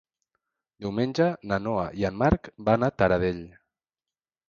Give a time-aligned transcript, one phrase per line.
[0.85, 3.47] Diumenge na Noa i en Marc van a Taradell.